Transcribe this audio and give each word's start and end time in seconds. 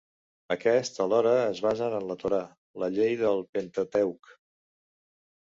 Aquests 0.53 1.03
alhora 1.03 1.33
es 1.41 1.61
basen 1.65 1.97
en 1.99 2.07
la 2.13 2.17
Torà, 2.23 2.39
la 2.85 2.91
llei 2.97 3.15
del 3.21 3.45
Pentateuc. 3.59 4.35